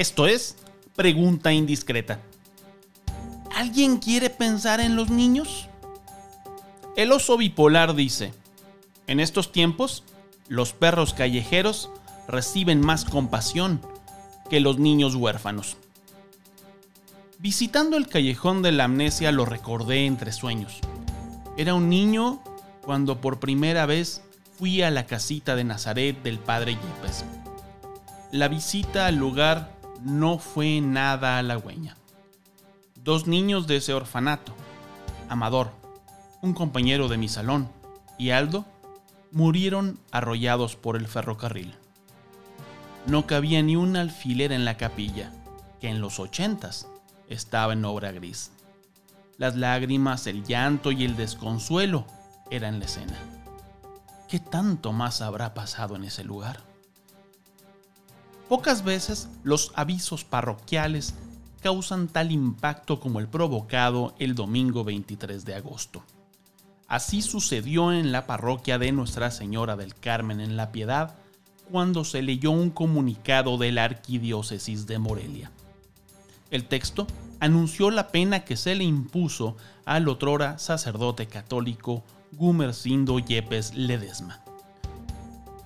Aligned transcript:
Esto 0.00 0.26
es 0.26 0.56
Pregunta 0.96 1.52
Indiscreta. 1.52 2.20
¿Alguien 3.54 3.98
quiere 3.98 4.30
pensar 4.30 4.80
en 4.80 4.96
los 4.96 5.10
niños? 5.10 5.68
El 6.96 7.12
oso 7.12 7.36
bipolar 7.36 7.94
dice, 7.94 8.32
en 9.06 9.20
estos 9.20 9.52
tiempos, 9.52 10.02
los 10.48 10.72
perros 10.72 11.12
callejeros 11.12 11.90
reciben 12.26 12.80
más 12.80 13.04
compasión 13.04 13.82
que 14.48 14.60
los 14.60 14.78
niños 14.78 15.16
huérfanos. 15.16 15.76
Visitando 17.38 17.98
el 17.98 18.08
callejón 18.08 18.62
de 18.62 18.72
la 18.72 18.84
amnesia 18.84 19.32
lo 19.32 19.44
recordé 19.44 20.06
entre 20.06 20.32
sueños. 20.32 20.78
Era 21.58 21.74
un 21.74 21.90
niño 21.90 22.42
cuando 22.80 23.20
por 23.20 23.38
primera 23.38 23.84
vez 23.84 24.22
fui 24.58 24.80
a 24.80 24.90
la 24.90 25.04
casita 25.04 25.56
de 25.56 25.64
Nazaret 25.64 26.22
del 26.22 26.38
padre 26.38 26.76
Yepes. 26.76 27.26
La 28.32 28.48
visita 28.48 29.04
al 29.04 29.16
lugar 29.16 29.78
no 30.02 30.38
fue 30.38 30.80
nada 30.80 31.38
halagüeña. 31.38 31.96
Dos 32.96 33.26
niños 33.26 33.66
de 33.66 33.76
ese 33.76 33.94
orfanato, 33.94 34.54
Amador, 35.28 35.70
un 36.42 36.54
compañero 36.54 37.08
de 37.08 37.18
mi 37.18 37.28
salón, 37.28 37.68
y 38.18 38.30
Aldo, 38.30 38.64
murieron 39.32 39.98
arrollados 40.10 40.76
por 40.76 40.96
el 40.96 41.06
ferrocarril. 41.06 41.74
No 43.06 43.26
cabía 43.26 43.62
ni 43.62 43.76
un 43.76 43.96
alfiler 43.96 44.52
en 44.52 44.64
la 44.64 44.76
capilla, 44.76 45.32
que 45.80 45.88
en 45.88 46.00
los 46.00 46.18
ochentas 46.18 46.86
estaba 47.28 47.72
en 47.72 47.84
obra 47.84 48.12
gris. 48.12 48.52
Las 49.38 49.56
lágrimas, 49.56 50.26
el 50.26 50.44
llanto 50.44 50.92
y 50.92 51.04
el 51.04 51.16
desconsuelo 51.16 52.04
eran 52.50 52.78
la 52.78 52.84
escena. 52.84 53.16
¿Qué 54.28 54.38
tanto 54.38 54.92
más 54.92 55.22
habrá 55.22 55.54
pasado 55.54 55.96
en 55.96 56.04
ese 56.04 56.24
lugar? 56.24 56.69
Pocas 58.50 58.82
veces 58.82 59.28
los 59.44 59.70
avisos 59.76 60.24
parroquiales 60.24 61.14
causan 61.62 62.08
tal 62.08 62.32
impacto 62.32 62.98
como 62.98 63.20
el 63.20 63.28
provocado 63.28 64.12
el 64.18 64.34
domingo 64.34 64.82
23 64.82 65.44
de 65.44 65.54
agosto. 65.54 66.02
Así 66.88 67.22
sucedió 67.22 67.92
en 67.92 68.10
la 68.10 68.26
parroquia 68.26 68.76
de 68.76 68.90
Nuestra 68.90 69.30
Señora 69.30 69.76
del 69.76 69.94
Carmen 69.94 70.40
en 70.40 70.56
La 70.56 70.72
Piedad 70.72 71.14
cuando 71.70 72.02
se 72.02 72.22
leyó 72.22 72.50
un 72.50 72.70
comunicado 72.70 73.56
de 73.56 73.70
la 73.70 73.84
Arquidiócesis 73.84 74.88
de 74.88 74.98
Morelia. 74.98 75.52
El 76.50 76.64
texto 76.64 77.06
anunció 77.38 77.92
la 77.92 78.08
pena 78.08 78.40
que 78.40 78.56
se 78.56 78.74
le 78.74 78.82
impuso 78.82 79.56
al 79.84 80.08
otrora 80.08 80.58
sacerdote 80.58 81.26
católico 81.26 82.02
Gumercindo 82.32 83.20
Yepes 83.20 83.74
Ledesma 83.74 84.42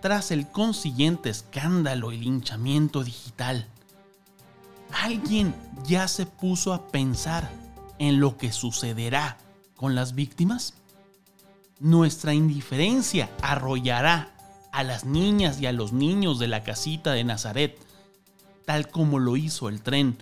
tras 0.00 0.30
el 0.30 0.48
consiguiente 0.48 1.30
escándalo 1.30 2.12
y 2.12 2.18
linchamiento 2.18 3.04
digital. 3.04 3.66
¿Alguien 4.92 5.54
ya 5.84 6.08
se 6.08 6.26
puso 6.26 6.72
a 6.72 6.88
pensar 6.88 7.50
en 7.98 8.20
lo 8.20 8.36
que 8.36 8.52
sucederá 8.52 9.38
con 9.76 9.94
las 9.94 10.14
víctimas? 10.14 10.74
Nuestra 11.78 12.34
indiferencia 12.34 13.30
arrollará 13.42 14.34
a 14.72 14.82
las 14.82 15.04
niñas 15.04 15.60
y 15.60 15.66
a 15.66 15.72
los 15.72 15.92
niños 15.92 16.38
de 16.38 16.48
la 16.48 16.62
casita 16.62 17.12
de 17.12 17.24
Nazaret, 17.24 17.78
tal 18.64 18.88
como 18.88 19.18
lo 19.18 19.36
hizo 19.36 19.68
el 19.68 19.82
tren 19.82 20.18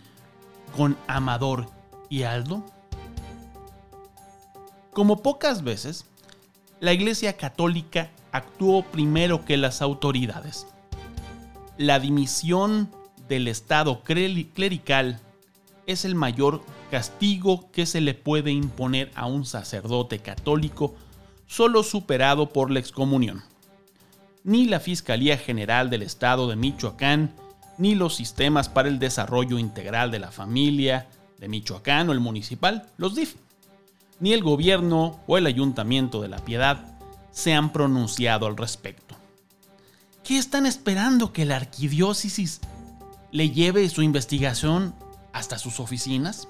con 0.76 0.96
Amador 1.06 1.70
y 2.08 2.22
Aldo? 2.22 2.64
Como 4.92 5.22
pocas 5.22 5.62
veces, 5.62 6.04
la 6.80 6.92
Iglesia 6.92 7.36
Católica 7.36 8.10
actuó 8.32 8.82
primero 8.82 9.44
que 9.44 9.56
las 9.56 9.82
autoridades. 9.82 10.66
La 11.76 11.98
dimisión 11.98 12.90
del 13.28 13.48
Estado 13.48 14.02
clerical 14.02 15.20
es 15.86 16.04
el 16.04 16.14
mayor 16.14 16.62
castigo 16.90 17.70
que 17.72 17.86
se 17.86 18.00
le 18.00 18.14
puede 18.14 18.52
imponer 18.52 19.10
a 19.14 19.26
un 19.26 19.44
sacerdote 19.44 20.20
católico 20.20 20.94
solo 21.46 21.82
superado 21.82 22.50
por 22.50 22.70
la 22.70 22.78
excomunión. 22.78 23.42
Ni 24.44 24.66
la 24.66 24.80
Fiscalía 24.80 25.36
General 25.36 25.90
del 25.90 26.02
Estado 26.02 26.48
de 26.48 26.56
Michoacán, 26.56 27.34
ni 27.76 27.94
los 27.94 28.14
sistemas 28.14 28.68
para 28.68 28.88
el 28.88 28.98
desarrollo 28.98 29.58
integral 29.58 30.10
de 30.10 30.18
la 30.18 30.30
familia 30.30 31.08
de 31.38 31.48
Michoacán 31.48 32.08
o 32.08 32.12
el 32.12 32.20
municipal, 32.20 32.90
los 32.96 33.14
DIF, 33.14 33.36
ni 34.20 34.32
el 34.32 34.42
gobierno 34.42 35.20
o 35.26 35.38
el 35.38 35.46
ayuntamiento 35.46 36.20
de 36.20 36.28
la 36.28 36.38
Piedad 36.38 36.98
se 37.30 37.54
han 37.54 37.72
pronunciado 37.72 38.46
al 38.46 38.56
respecto. 38.56 39.16
¿Qué 40.24 40.38
están 40.38 40.66
esperando 40.66 41.32
que 41.32 41.44
la 41.44 41.56
arquidiócesis 41.56 42.60
le 43.30 43.50
lleve 43.50 43.88
su 43.88 44.02
investigación 44.02 44.94
hasta 45.32 45.58
sus 45.58 45.80
oficinas? 45.80 46.48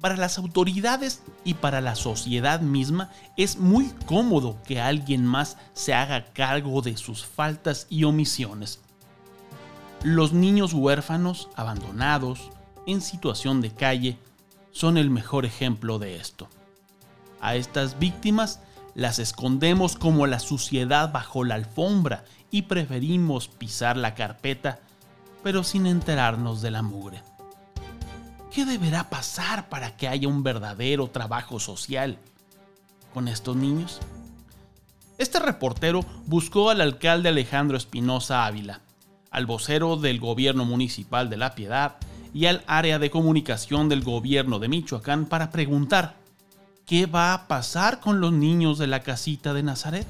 Para 0.00 0.16
las 0.16 0.36
autoridades 0.38 1.22
y 1.42 1.54
para 1.54 1.80
la 1.80 1.96
sociedad 1.96 2.60
misma 2.60 3.10
es 3.36 3.58
muy 3.58 3.86
cómodo 4.04 4.62
que 4.64 4.80
alguien 4.80 5.24
más 5.24 5.56
se 5.72 5.94
haga 5.94 6.26
cargo 6.32 6.82
de 6.82 6.96
sus 6.96 7.24
faltas 7.24 7.86
y 7.88 8.04
omisiones. 8.04 8.80
Los 10.02 10.32
niños 10.32 10.74
huérfanos, 10.74 11.48
abandonados, 11.56 12.50
en 12.86 13.00
situación 13.00 13.60
de 13.62 13.72
calle, 13.72 14.18
son 14.76 14.98
el 14.98 15.08
mejor 15.08 15.46
ejemplo 15.46 15.98
de 15.98 16.16
esto. 16.16 16.48
A 17.40 17.56
estas 17.56 17.98
víctimas 17.98 18.60
las 18.94 19.18
escondemos 19.18 19.96
como 19.96 20.26
la 20.26 20.38
suciedad 20.38 21.10
bajo 21.12 21.44
la 21.44 21.54
alfombra 21.54 22.26
y 22.50 22.62
preferimos 22.62 23.48
pisar 23.48 23.96
la 23.96 24.14
carpeta, 24.14 24.78
pero 25.42 25.64
sin 25.64 25.86
enterarnos 25.86 26.60
de 26.60 26.70
la 26.70 26.82
mugre. 26.82 27.22
¿Qué 28.52 28.66
deberá 28.66 29.08
pasar 29.08 29.70
para 29.70 29.96
que 29.96 30.08
haya 30.08 30.28
un 30.28 30.42
verdadero 30.42 31.08
trabajo 31.08 31.58
social 31.58 32.18
con 33.14 33.28
estos 33.28 33.56
niños? 33.56 34.00
Este 35.16 35.38
reportero 35.38 36.04
buscó 36.26 36.68
al 36.68 36.82
alcalde 36.82 37.30
Alejandro 37.30 37.78
Espinosa 37.78 38.44
Ávila, 38.44 38.82
al 39.30 39.46
vocero 39.46 39.96
del 39.96 40.20
gobierno 40.20 40.66
municipal 40.66 41.30
de 41.30 41.38
La 41.38 41.54
Piedad 41.54 41.96
y 42.36 42.44
al 42.44 42.62
área 42.66 42.98
de 42.98 43.08
comunicación 43.08 43.88
del 43.88 44.04
gobierno 44.04 44.58
de 44.58 44.68
Michoacán 44.68 45.24
para 45.24 45.50
preguntar 45.50 46.16
¿qué 46.84 47.06
va 47.06 47.32
a 47.32 47.48
pasar 47.48 47.98
con 47.98 48.20
los 48.20 48.30
niños 48.30 48.76
de 48.76 48.86
la 48.86 49.00
casita 49.00 49.54
de 49.54 49.62
Nazaret? 49.62 50.06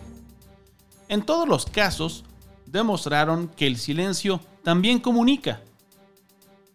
En 1.08 1.22
todos 1.22 1.46
los 1.46 1.66
casos, 1.66 2.24
demostraron 2.66 3.46
que 3.46 3.68
el 3.68 3.76
silencio 3.76 4.40
también 4.64 4.98
comunica 4.98 5.60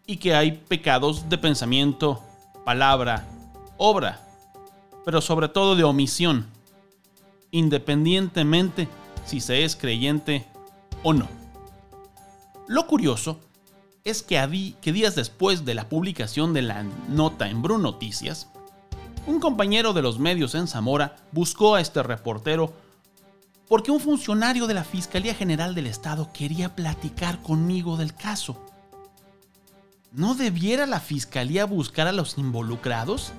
y 0.07 0.15
que 0.15 0.35
hay 0.35 0.53
pecados 0.53 1.27
de 1.27 1.37
pensamiento, 1.37 2.23
palabra, 2.63 3.27
obra, 3.75 4.21
pero 5.03 5.19
sobre 5.19 5.49
todo 5.49 5.75
de 5.75 5.83
omisión, 5.83 6.47
independientemente 7.51 8.87
si 9.25 9.41
se 9.41 9.65
es 9.65 9.75
creyente 9.75 10.45
o 11.03 11.11
no. 11.11 11.27
Lo 12.69 12.87
curioso 12.87 13.37
es 14.03 14.23
que, 14.23 14.75
que 14.81 14.91
días 14.91 15.15
después 15.15 15.65
de 15.65 15.75
la 15.75 15.89
publicación 15.89 16.53
de 16.53 16.63
la 16.63 16.83
nota 17.07 17.49
en 17.49 17.61
Bruno 17.61 17.83
Noticias, 17.83 18.47
un 19.27 19.39
compañero 19.39 19.93
de 19.93 20.01
los 20.01 20.17
medios 20.17 20.55
en 20.55 20.67
Zamora 20.67 21.17
buscó 21.31 21.75
a 21.75 21.81
este 21.81 22.01
reportero 22.01 22.73
porque 23.67 23.91
un 23.91 23.99
funcionario 23.99 24.67
de 24.67 24.73
la 24.73 24.83
Fiscalía 24.83 25.35
General 25.35 25.75
del 25.75 25.87
Estado 25.87 26.29
quería 26.33 26.75
platicar 26.75 27.41
conmigo 27.41 27.95
del 27.95 28.13
caso. 28.13 28.57
¿No 30.11 30.33
debiera 30.35 30.85
la 30.87 30.99
Fiscalía 30.99 31.65
buscar 31.65 32.07
a 32.07 32.11
los 32.11 32.37
involucrados? 32.37 33.31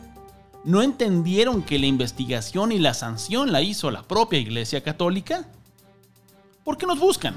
¿No 0.64 0.80
entendieron 0.80 1.62
que 1.62 1.78
la 1.78 1.86
investigación 1.86 2.72
y 2.72 2.78
la 2.78 2.94
sanción 2.94 3.52
la 3.52 3.60
hizo 3.60 3.90
la 3.90 4.04
propia 4.04 4.38
Iglesia 4.38 4.82
Católica? 4.82 5.44
¿Por 6.64 6.78
qué 6.78 6.86
nos 6.86 7.00
buscan? 7.00 7.36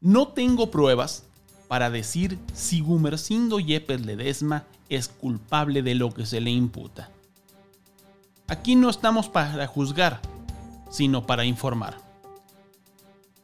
No 0.00 0.28
tengo 0.28 0.70
pruebas 0.70 1.25
para 1.68 1.90
decir 1.90 2.38
si 2.54 2.80
Gumercindo 2.80 3.60
Yepes 3.60 4.04
Ledesma 4.04 4.64
es 4.88 5.08
culpable 5.08 5.82
de 5.82 5.94
lo 5.94 6.12
que 6.12 6.26
se 6.26 6.40
le 6.40 6.50
imputa. 6.50 7.10
Aquí 8.48 8.76
no 8.76 8.88
estamos 8.88 9.28
para 9.28 9.66
juzgar, 9.66 10.20
sino 10.90 11.26
para 11.26 11.44
informar. 11.44 11.98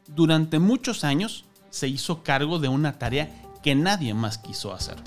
Durante 0.07 0.59
muchos 0.59 1.03
años 1.03 1.45
se 1.69 1.87
hizo 1.87 2.23
cargo 2.23 2.59
de 2.59 2.69
una 2.69 2.99
tarea 2.99 3.29
que 3.61 3.75
nadie 3.75 4.13
más 4.13 4.37
quiso 4.37 4.73
hacer. 4.73 4.97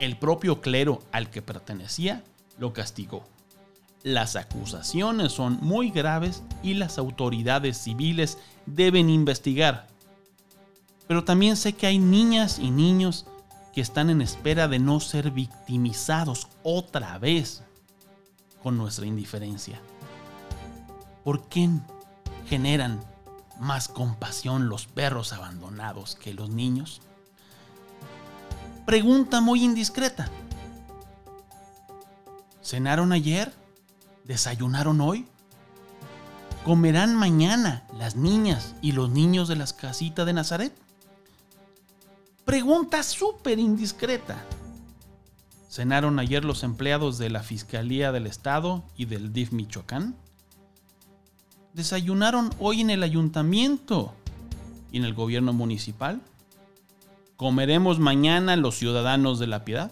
El 0.00 0.16
propio 0.16 0.60
clero 0.60 1.02
al 1.12 1.28
que 1.28 1.42
pertenecía 1.42 2.22
lo 2.58 2.72
castigó. 2.72 3.26
Las 4.04 4.36
acusaciones 4.36 5.32
son 5.32 5.58
muy 5.60 5.90
graves 5.90 6.42
y 6.62 6.74
las 6.74 6.98
autoridades 6.98 7.76
civiles 7.78 8.38
deben 8.64 9.10
investigar. 9.10 9.88
Pero 11.08 11.24
también 11.24 11.56
sé 11.56 11.72
que 11.72 11.86
hay 11.86 11.98
niñas 11.98 12.58
y 12.58 12.70
niños 12.70 13.26
que 13.74 13.80
están 13.80 14.10
en 14.10 14.20
espera 14.20 14.68
de 14.68 14.78
no 14.78 15.00
ser 15.00 15.30
victimizados 15.30 16.48
otra 16.62 17.18
vez 17.18 17.62
con 18.62 18.76
nuestra 18.76 19.06
indiferencia. 19.06 19.80
¿Por 21.24 21.48
qué 21.48 21.70
generan 22.46 23.00
más 23.58 23.88
compasión 23.88 24.68
los 24.68 24.86
perros 24.86 25.32
abandonados 25.32 26.14
que 26.14 26.34
los 26.34 26.50
niños? 26.50 27.00
Pregunta 28.84 29.40
muy 29.40 29.64
indiscreta. 29.64 30.28
¿Cenaron 32.62 33.12
ayer? 33.12 33.54
¿Desayunaron 34.24 35.00
hoy? 35.00 35.26
¿Comerán 36.64 37.14
mañana 37.14 37.86
las 37.96 38.16
niñas 38.16 38.74
y 38.82 38.92
los 38.92 39.08
niños 39.08 39.48
de 39.48 39.56
las 39.56 39.72
casitas 39.72 40.26
de 40.26 40.34
Nazaret? 40.34 40.88
Pregunta 42.48 43.02
súper 43.02 43.58
indiscreta. 43.58 44.42
¿Cenaron 45.68 46.18
ayer 46.18 46.46
los 46.46 46.62
empleados 46.62 47.18
de 47.18 47.28
la 47.28 47.42
Fiscalía 47.42 48.10
del 48.10 48.26
Estado 48.26 48.84
y 48.96 49.04
del 49.04 49.34
DIF 49.34 49.52
Michoacán? 49.52 50.16
¿Desayunaron 51.74 52.48
hoy 52.58 52.80
en 52.80 52.88
el 52.88 53.02
ayuntamiento 53.02 54.14
y 54.90 54.96
en 54.96 55.04
el 55.04 55.12
gobierno 55.12 55.52
municipal? 55.52 56.22
¿Comeremos 57.36 57.98
mañana 57.98 58.56
los 58.56 58.78
ciudadanos 58.78 59.38
de 59.38 59.46
la 59.46 59.66
piedad? 59.66 59.90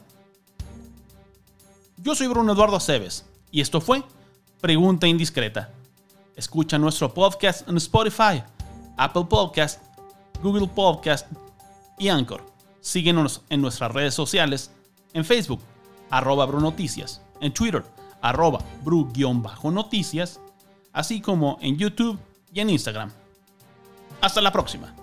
Yo 1.98 2.14
soy 2.14 2.26
Bruno 2.26 2.54
Eduardo 2.54 2.76
Aceves 2.76 3.26
y 3.50 3.60
esto 3.60 3.82
fue 3.82 4.02
Pregunta 4.62 5.06
Indiscreta. 5.06 5.74
Escucha 6.36 6.78
nuestro 6.78 7.12
podcast 7.12 7.68
en 7.68 7.76
Spotify, 7.76 8.42
Apple 8.96 9.26
Podcast, 9.28 9.82
Google 10.42 10.68
Podcast 10.68 11.26
y 11.98 12.08
Anchor. 12.08 12.44
Síguenos 12.80 13.42
en 13.48 13.60
nuestras 13.60 13.92
redes 13.92 14.14
sociales, 14.14 14.70
en 15.12 15.24
Facebook, 15.24 15.60
arroba 16.10 16.46
Brunoticias, 16.46 17.22
en 17.40 17.52
Twitter, 17.52 17.84
arroba 18.22 18.60
Bru-noticias, 18.84 20.40
así 20.92 21.20
como 21.20 21.58
en 21.60 21.76
YouTube 21.76 22.18
y 22.52 22.60
en 22.60 22.70
Instagram. 22.70 23.10
Hasta 24.20 24.40
la 24.40 24.52
próxima. 24.52 24.94